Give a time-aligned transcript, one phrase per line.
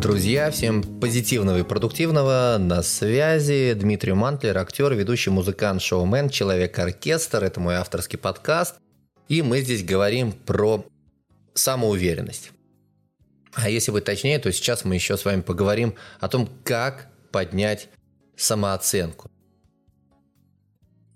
[0.00, 2.58] Друзья, всем позитивного и продуктивного.
[2.60, 7.42] На связи Дмитрий Мантлер, актер, ведущий музыкант, шоумен, человек-оркестр.
[7.42, 8.74] Это мой авторский подкаст.
[9.28, 10.84] И мы здесь говорим про
[11.54, 12.52] самоуверенность.
[13.54, 17.88] А если быть точнее, то сейчас мы еще с вами поговорим о том, как поднять
[18.36, 19.30] самооценку.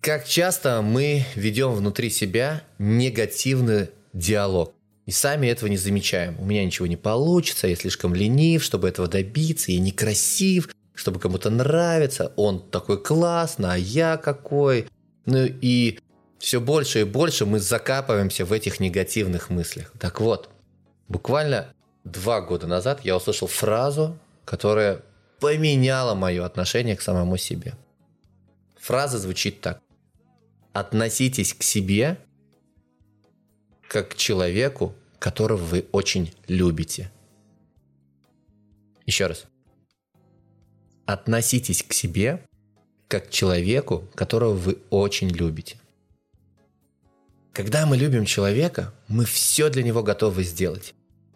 [0.00, 4.74] Как часто мы ведем внутри себя негативный диалог.
[5.10, 6.38] И сами этого не замечаем.
[6.38, 11.50] У меня ничего не получится, я слишком ленив, чтобы этого добиться, я некрасив, чтобы кому-то
[11.50, 14.86] нравиться, он такой классный, а я какой.
[15.26, 15.98] Ну и
[16.38, 19.92] все больше и больше мы закапываемся в этих негативных мыслях.
[19.98, 20.48] Так вот,
[21.08, 25.02] буквально два года назад я услышал фразу, которая
[25.40, 27.74] поменяла мое отношение к самому себе.
[28.78, 29.80] Фраза звучит так.
[30.72, 32.16] Относитесь к себе
[33.88, 37.12] как к человеку, которого вы очень любите.
[39.06, 39.44] Еще раз.
[41.06, 42.44] Относитесь к себе
[43.06, 45.76] как к человеку, которого вы очень любите.
[47.52, 50.94] Когда мы любим человека, мы все для него готовы сделать.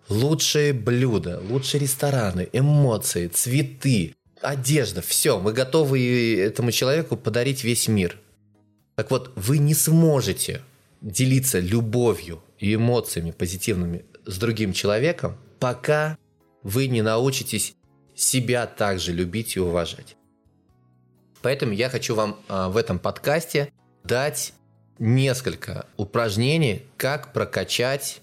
[0.09, 5.41] Лучшие блюда, лучшие рестораны, эмоции, цветы, одежда, все.
[5.41, 8.19] Мы готовы этому человеку подарить весь мир.
[8.95, 10.63] Так вот, вы не сможете
[11.05, 16.17] делиться любовью и эмоциями позитивными с другим человеком, пока
[16.63, 17.77] вы не научитесь
[18.17, 20.17] себя также любить и уважать.
[21.43, 23.71] Поэтому я хочу вам а, в этом подкасте
[24.03, 24.55] дать
[24.99, 28.23] несколько упражнений, как прокачать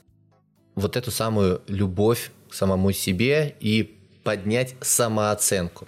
[0.74, 5.88] вот эту самую любовь к самому себе и поднять самооценку.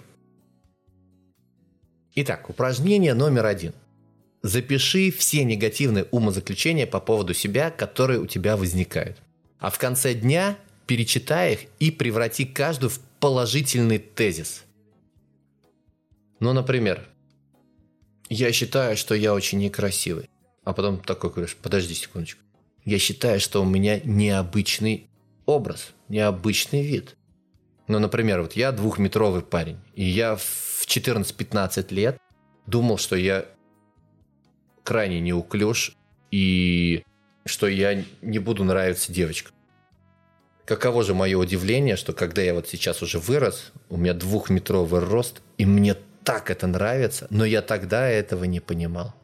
[2.14, 3.72] Итак, упражнение номер один–
[4.44, 9.16] Запиши все негативные умозаключения по поводу себя, которые у тебя возникают.
[9.58, 14.64] А в конце дня перечитай их и преврати каждую в положительный тезис.
[16.40, 17.08] Ну, например,
[18.28, 20.28] я считаю, что я очень некрасивый.
[20.62, 22.42] А потом такой говоришь, подожди секундочку.
[22.84, 25.08] Я считаю, что у меня необычный
[25.46, 27.16] образ, необычный вид.
[27.88, 32.18] Ну, например, вот я двухметровый парень, и я в 14-15 лет
[32.66, 33.46] думал, что я
[34.84, 35.96] крайне неуклюж
[36.30, 37.02] и
[37.44, 39.52] что я не буду нравиться девочкам.
[40.64, 45.42] Каково же мое удивление, что когда я вот сейчас уже вырос, у меня двухметровый рост,
[45.58, 49.14] и мне так это нравится, но я тогда этого не понимал.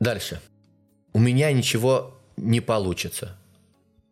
[0.00, 0.40] Дальше.
[1.12, 3.38] У меня ничего не получится.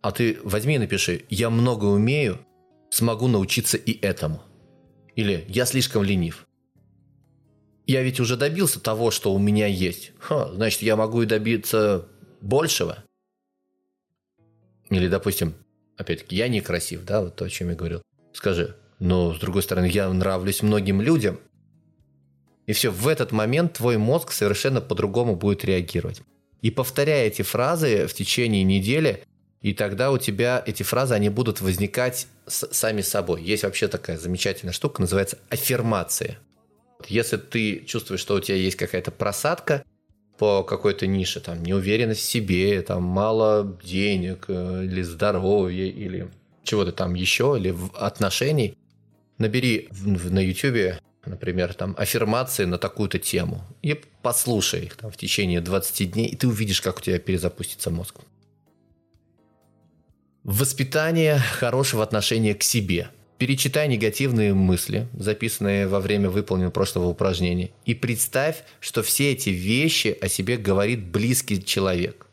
[0.01, 2.39] А ты возьми и напиши, я много умею,
[2.91, 4.43] смогу научиться и этому.
[5.17, 6.47] Или я слишком ленив
[7.87, 10.13] я ведь уже добился того, что у меня есть.
[10.19, 12.07] Ха, значит, я могу и добиться
[12.41, 13.03] большего.
[14.91, 15.55] Или, допустим,
[15.97, 18.03] опять-таки, я некрасив, да, вот то, о чем я говорил.
[18.33, 21.41] Скажи, но, с другой стороны, я нравлюсь многим людям.
[22.67, 26.23] И все, в этот момент твой мозг совершенно по-другому будет реагировать.
[26.61, 29.25] И повторяя эти фразы в течение недели,
[29.61, 33.43] и тогда у тебя эти фразы, они будут возникать сами собой.
[33.43, 36.39] Есть вообще такая замечательная штука, называется аффирмация–
[37.09, 39.85] если ты чувствуешь, что у тебя есть какая-то просадка
[40.39, 46.31] по какой-то нише, там, неуверенность в себе, там, мало денег, э, или здоровья, или
[46.65, 48.77] чего-то там еще, или в отношений,
[49.39, 55.61] набери на YouTube, например, там, аффирмации на такую-то тему и послушай их там, в течение
[55.61, 58.21] 20 дней, и ты увидишь, как у тебя перезапустится мозг.
[60.45, 63.11] Воспитание хорошего отношения к себе–
[63.43, 70.17] Перечитай негативные мысли, записанные во время выполненного прошлого упражнения, и представь, что все эти вещи
[70.21, 72.29] о себе говорит близкий человек.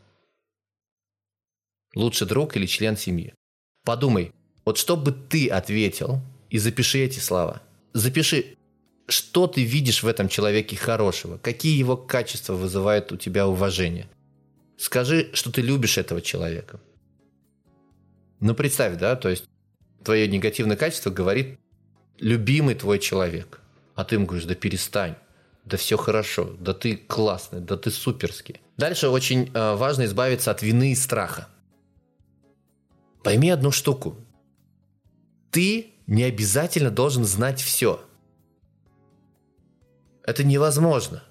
[1.95, 3.33] Лучше друг или член семьи.
[3.83, 4.33] Подумай,
[4.65, 6.21] вот что бы ты ответил,
[6.51, 7.63] и запиши эти слова.
[7.93, 8.55] Запиши,
[9.07, 14.07] что ты видишь в этом человеке хорошего, какие его качества вызывают у тебя уважение.
[14.77, 16.79] Скажи, что ты любишь этого человека.
[18.41, 19.45] Ну, представь, да, то есть
[20.03, 21.59] твое негативное качество говорит
[22.19, 23.61] любимый твой человек.
[23.95, 25.15] А ты ему говоришь, да перестань,
[25.65, 28.61] да все хорошо, да ты классный, да ты суперский.
[28.77, 31.47] Дальше очень э, важно избавиться от вины и страха.
[33.23, 34.15] Пойми одну штуку.
[35.51, 38.01] Ты не обязательно должен знать все.
[40.23, 41.23] Это невозможно.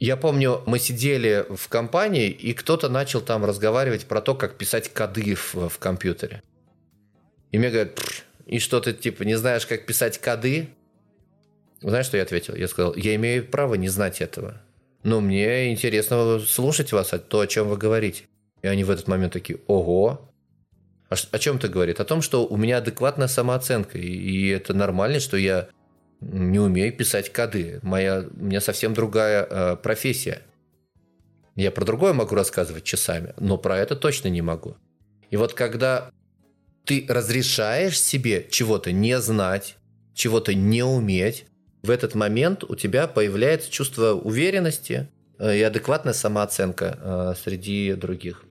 [0.00, 4.92] Я помню, мы сидели в компании, и кто-то начал там разговаривать про то, как писать
[4.92, 6.42] коды в, в компьютере.
[7.50, 7.98] И мне говорят,
[8.46, 10.68] и что ты типа не знаешь, как писать коды?
[11.80, 12.54] Знаешь, что я ответил?
[12.54, 14.60] Я сказал, я имею право не знать этого.
[15.02, 18.24] Но мне интересно слушать вас, то, о чем вы говорите.
[18.62, 20.30] И они в этот момент такие, ого,
[21.08, 22.00] а о чем это говорит?
[22.00, 25.68] О том, что у меня адекватная самооценка, и это нормально, что я
[26.20, 27.80] не умею писать коды.
[27.82, 30.42] Моя, у меня совсем другая э, профессия.
[31.54, 34.76] Я про другое могу рассказывать часами, но про это точно не могу.
[35.30, 36.10] И вот когда
[36.84, 39.76] ты разрешаешь себе чего-то не знать,
[40.14, 41.46] чего-то не уметь,
[41.82, 48.44] в этот момент у тебя появляется чувство уверенности э, и адекватная самооценка э, среди других.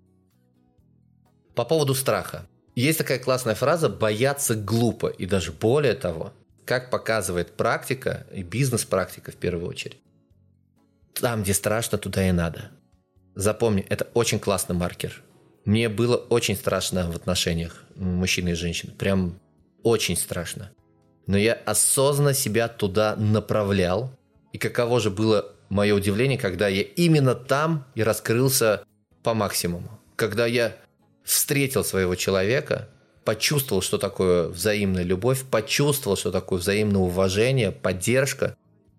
[1.55, 2.47] По поводу страха.
[2.75, 5.07] Есть такая классная фраза «бояться глупо».
[5.07, 6.31] И даже более того,
[6.67, 9.97] как показывает практика, и бизнес-практика в первую очередь,
[11.13, 12.71] там, где страшно, туда и надо.
[13.35, 15.23] Запомни, это очень классный маркер.
[15.63, 18.93] Мне было очень страшно в отношениях мужчины и женщины.
[18.93, 19.39] Прям
[19.83, 20.71] очень страшно.
[21.25, 24.11] Но я осознанно себя туда направлял.
[24.53, 28.83] И каково же было мое удивление, когда я именно там и раскрылся
[29.23, 29.99] по максимуму.
[30.15, 30.75] Когда я
[31.23, 32.89] встретил своего человека,
[33.27, 38.55] почувствовал, что такое взаимная любовь, почувствовал, что такое взаимное уважение, поддержка.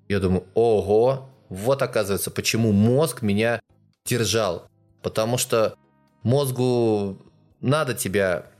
[0.07, 3.59] Я думаю, ого, вот оказывается, почему мозг меня
[4.05, 4.69] держал.
[5.03, 5.77] Потому что
[6.25, 7.17] мозгу
[7.63, 8.51] надо тебя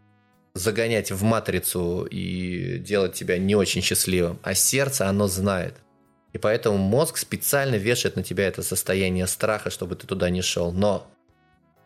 [0.55, 5.75] загонять в матрицу и делать тебя не очень счастливым, а сердце, оно знает.
[6.33, 10.73] И поэтому мозг специально вешает на тебя это состояние страха, чтобы ты туда не шел.
[10.73, 11.07] Но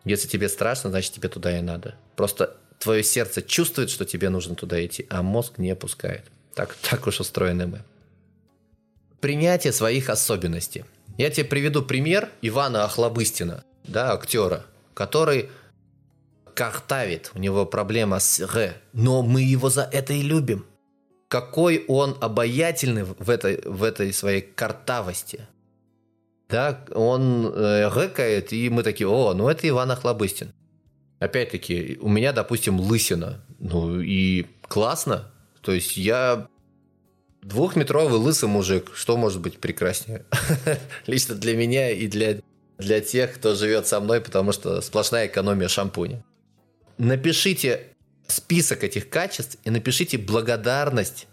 [0.05, 1.95] если тебе страшно, значит тебе туда и надо.
[2.15, 6.25] Просто твое сердце чувствует, что тебе нужно туда идти, а мозг не опускает.
[6.53, 7.81] Так, так уж устроены мы.
[9.19, 10.85] Принятие своих особенностей.
[11.17, 15.49] Я тебе приведу пример Ивана Охлобыстина, да, актера, который
[16.53, 20.65] картавит, у него проблема с «р», но мы его за это и любим.
[21.27, 25.47] Какой он обаятельный в этой, в этой своей картавости.
[26.49, 30.52] Да, он э, рэкает, и мы такие, о, ну это Иван Охлобыстин.
[31.23, 33.45] Опять-таки, у меня, допустим, лысина.
[33.59, 35.31] Ну и классно.
[35.61, 36.49] То есть я
[37.41, 38.91] двухметровый лысый мужик.
[38.93, 40.25] Что может быть прекраснее?
[41.07, 42.41] Лично для меня и для,
[42.77, 46.25] для тех, кто живет со мной, потому что сплошная экономия шампуня.
[46.97, 47.87] Напишите
[48.27, 51.27] список этих качеств и напишите благодарность.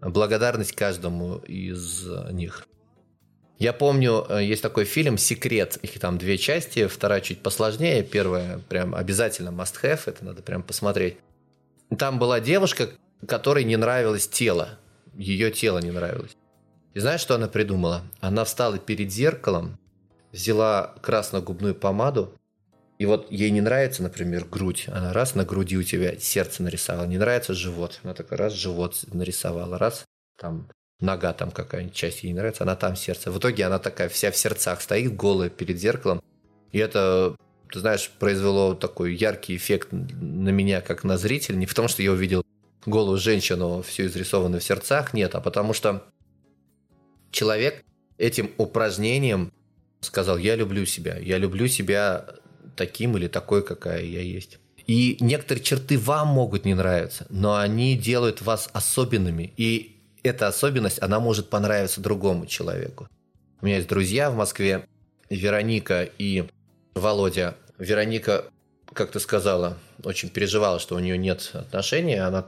[0.00, 2.67] Благодарность каждому из них.
[3.58, 5.78] Я помню, э, есть такой фильм «Секрет».
[5.82, 8.04] Их там две части, вторая чуть посложнее.
[8.04, 11.16] Первая прям обязательно must have, это надо прям посмотреть.
[11.98, 12.90] Там была девушка,
[13.26, 14.78] которой не нравилось тело.
[15.14, 16.36] Ее тело не нравилось.
[16.94, 18.02] И знаешь, что она придумала?
[18.20, 19.78] Она встала перед зеркалом,
[20.30, 22.32] взяла красно-губную помаду,
[22.98, 24.86] и вот ей не нравится, например, грудь.
[24.88, 27.06] Она раз на груди у тебя сердце нарисовала.
[27.06, 28.00] Не нравится живот.
[28.02, 29.78] Она такая раз живот нарисовала.
[29.78, 30.04] Раз
[30.36, 30.68] там
[31.00, 33.30] нога там какая-нибудь часть ей не нравится, она там сердце.
[33.30, 36.22] В итоге она такая вся в сердцах стоит, голая перед зеркалом.
[36.72, 37.36] И это,
[37.70, 41.56] ты знаешь, произвело такой яркий эффект на меня, как на зрителя.
[41.56, 42.44] Не потому, что я увидел
[42.84, 46.04] голую женщину, все изрисованную в сердцах, нет, а потому что
[47.30, 47.84] человек
[48.16, 49.52] этим упражнением
[50.00, 52.26] сказал, я люблю себя, я люблю себя
[52.76, 54.58] таким или такой, какая я есть.
[54.86, 59.52] И некоторые черты вам могут не нравиться, но они делают вас особенными.
[59.56, 59.97] И
[60.28, 63.08] эта особенность, она может понравиться другому человеку.
[63.60, 64.86] У меня есть друзья в Москве,
[65.30, 66.48] Вероника и
[66.94, 67.56] Володя.
[67.78, 68.44] Вероника,
[68.92, 72.16] как ты сказала, очень переживала, что у нее нет отношений.
[72.16, 72.46] Она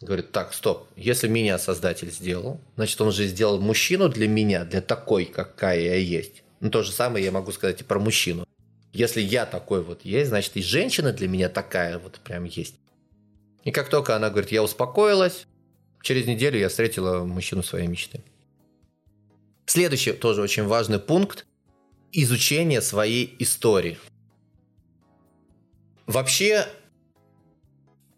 [0.00, 4.80] говорит, так, стоп, если меня создатель сделал, значит, он же сделал мужчину для меня, для
[4.80, 6.42] такой, какая я есть.
[6.60, 8.44] Ну, то же самое я могу сказать и про мужчину.
[8.92, 12.74] Если я такой вот есть, значит, и женщина для меня такая вот прям есть.
[13.64, 15.46] И как только она говорит, я успокоилась,
[16.02, 18.22] через неделю я встретила мужчину своей мечты.
[19.66, 21.46] Следующий тоже очень важный пункт–
[22.12, 23.98] изучение своей истории.
[26.06, 26.66] Вообще,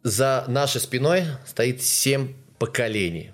[0.03, 3.33] за нашей спиной стоит семь поколений.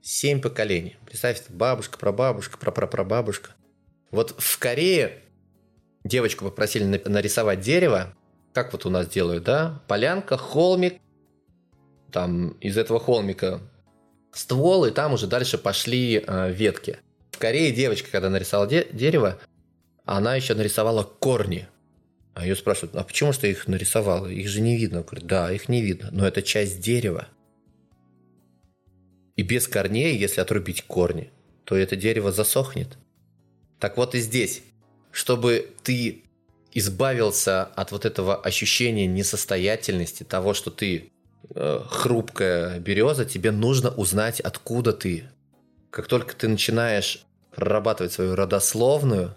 [0.00, 0.96] Семь поколений.
[1.06, 3.50] Представьте, бабушка, прабабушка, прапрапрабабушка.
[4.10, 5.20] Вот в Корее
[6.04, 8.14] девочку попросили нарисовать дерево,
[8.52, 9.82] как вот у нас делают, да?
[9.86, 11.00] Полянка, холмик,
[12.12, 13.60] там из этого холмика
[14.32, 16.98] ствол, и там уже дальше пошли э, ветки.
[17.32, 19.38] В Корее девочка, когда нарисовала де- дерево,
[20.04, 21.68] она еще нарисовала корни.
[22.34, 24.26] А ее спрашивают, а почему что их нарисовала?
[24.26, 25.02] Их же не видно.
[25.02, 27.28] Говорит, да, их не видно, но это часть дерева.
[29.36, 31.30] И без корней, если отрубить корни,
[31.64, 32.96] то это дерево засохнет.
[33.78, 34.62] Так вот и здесь,
[35.10, 36.22] чтобы ты
[36.72, 41.12] избавился от вот этого ощущения несостоятельности, того, что ты
[41.54, 45.28] хрупкая береза, тебе нужно узнать, откуда ты.
[45.90, 49.34] Как только ты начинаешь прорабатывать свою родословную,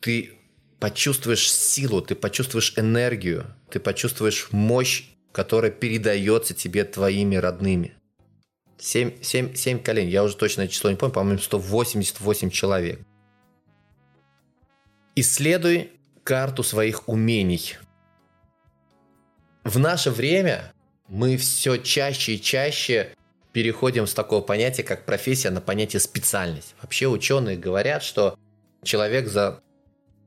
[0.00, 0.32] ты
[0.78, 7.94] почувствуешь силу, ты почувствуешь энергию, ты почувствуешь мощь, которая передается тебе твоими родными.
[8.78, 13.00] 7, 7, 7 колен, я уже точное число не помню, по-моему, 188 человек.
[15.14, 15.92] Исследуй
[16.24, 17.76] карту своих умений.
[19.62, 20.72] В наше время
[21.12, 23.14] мы все чаще и чаще
[23.52, 26.74] переходим с такого понятия, как профессия, на понятие специальность.
[26.80, 28.38] Вообще ученые говорят, что
[28.82, 29.60] человек за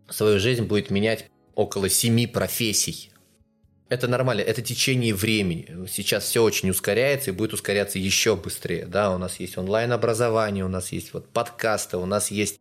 [0.07, 1.25] свою жизнь будет менять
[1.55, 3.09] около семи профессий.
[3.89, 5.87] Это нормально, это течение времени.
[5.89, 8.85] Сейчас все очень ускоряется и будет ускоряться еще быстрее.
[8.85, 12.59] Да, у нас есть онлайн-образование, у нас есть вот подкасты, у нас есть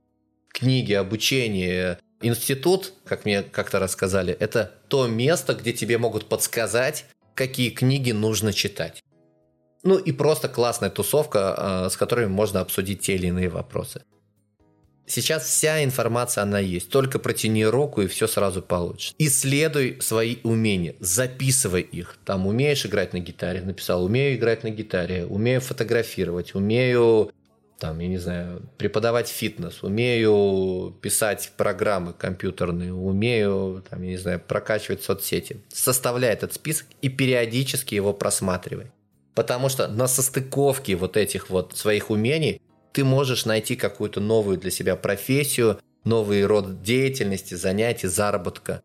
[0.48, 1.98] книги, обучение.
[2.22, 7.04] Институт, как мне как-то рассказали, это то место, где тебе могут подсказать,
[7.34, 9.02] какие книги нужно читать.
[9.82, 14.02] Ну и просто классная тусовка, а, с которой можно обсудить те или иные вопросы.
[15.06, 16.88] Сейчас вся информация, она есть.
[16.88, 19.14] Только протяни руку, и все сразу получишь.
[19.18, 22.16] Исследуй свои умения, записывай их.
[22.24, 27.30] Там умеешь играть на гитаре, написал, умею играть на гитаре, умею фотографировать, умею
[27.78, 34.40] там, я не знаю, преподавать фитнес, умею писать программы компьютерные, умею, там, я не знаю,
[34.40, 35.58] прокачивать соцсети.
[35.68, 38.92] Составляй этот список и периодически его просматривай.
[39.34, 42.60] Потому что на состыковке вот этих вот своих умений
[42.92, 48.82] ты можешь найти какую-то новую для себя профессию, новый род деятельности, занятий, заработка.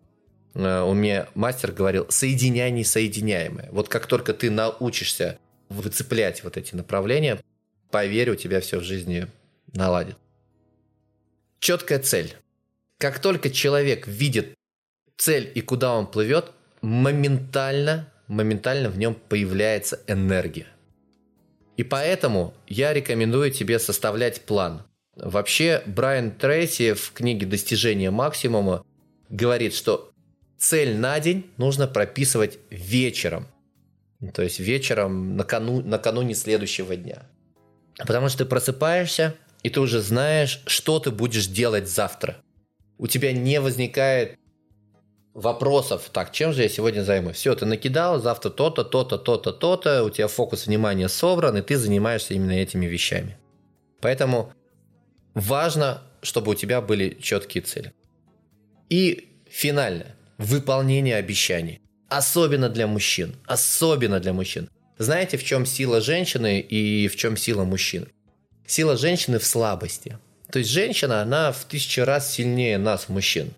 [0.55, 3.69] Э, у меня мастер говорил, соединяй несоединяемое.
[3.71, 5.37] Вот как только ты научишься
[5.69, 7.39] выцеплять вот эти направления,
[7.91, 9.27] поверь, у тебя все в жизни
[9.73, 10.17] наладит.
[11.59, 12.35] Четкая цель.
[12.97, 14.55] Как только человек видит
[15.17, 20.67] цель и куда он плывет, моментально, моментально в нем появляется энергия.
[21.77, 24.83] И поэтому я рекомендую тебе составлять план.
[25.15, 28.85] Вообще, Брайан Трейси в книге «Достижение максимума»
[29.29, 30.11] говорит, что
[30.57, 33.47] цель на день нужно прописывать вечером.
[34.33, 37.23] То есть вечером накану, накануне следующего дня.
[37.99, 42.37] Потому что ты просыпаешься, и ты уже знаешь, что ты будешь делать завтра.
[42.97, 44.37] У тебя не возникает
[45.33, 47.37] вопросов, так, чем же я сегодня займусь?
[47.37, 51.77] Все, ты накидал, завтра то-то, то-то, то-то, то-то, у тебя фокус внимания собран, и ты
[51.77, 53.37] занимаешься именно этими вещами.
[54.01, 54.53] Поэтому
[55.33, 57.93] важно, чтобы у тебя были четкие цели.
[58.89, 61.81] И финально, выполнение обещаний.
[62.09, 63.35] Особенно для мужчин.
[63.45, 64.69] Особенно для мужчин.
[64.99, 68.07] Знаете, в чем сила женщины и в чем сила мужчины?
[68.67, 70.19] Сила женщины в слабости.
[70.51, 73.53] То есть женщина, она в тысячу раз сильнее нас, мужчин.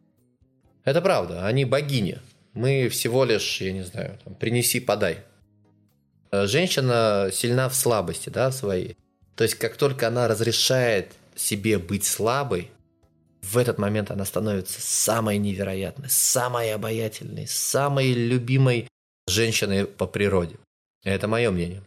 [0.83, 2.19] Это правда, они богини.
[2.53, 5.17] Мы всего лишь, я не знаю, там, принеси, подай.
[6.31, 8.95] Э, женщина сильна в слабости, да, своей.
[9.35, 12.69] То есть, как только она разрешает себе быть слабой,
[13.41, 18.87] в этот момент она становится самой невероятной, самой обаятельной, самой любимой
[19.27, 20.57] женщиной по природе.
[21.03, 21.83] Это мое мнение.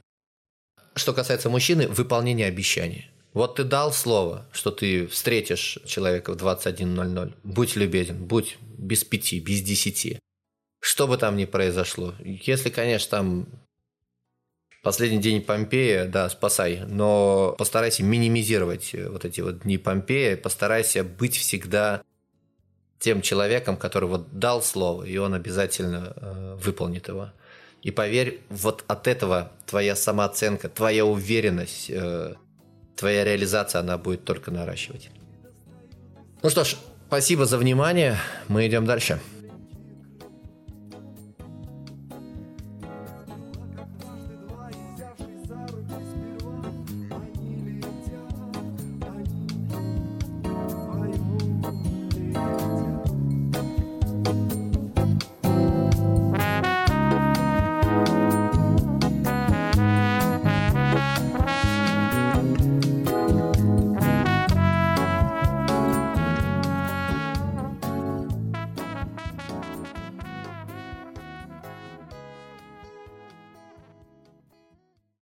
[0.95, 3.11] Что касается мужчины, выполнение обещаний.
[3.33, 7.35] Вот ты дал слово, что ты встретишь человека в 21.00.
[7.43, 10.21] Будь любезен, будь без пяти, без десяти.
[10.81, 12.15] Что бы там ни произошло.
[12.21, 13.49] Если, конечно, там
[14.85, 21.37] последний день Помпея, да, спасай, но постарайся минимизировать вот эти вот дни Помпея, постарайся быть
[21.37, 22.03] всегда
[23.01, 27.33] тем человеком, который вот дал слово, и он обязательно э, выполнит его.
[27.85, 32.35] И поверь, вот от этого твоя самооценка, твоя уверенность, э,
[32.97, 35.11] твоя реализация, она будет только наращивать.
[36.43, 36.77] Ну что ж,
[37.09, 38.17] спасибо за внимание.
[38.49, 39.21] Мы идем дальше.